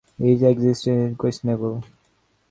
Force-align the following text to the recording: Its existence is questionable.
Its 0.17 0.41
existence 0.41 1.11
is 1.11 1.15
questionable. 1.15 1.83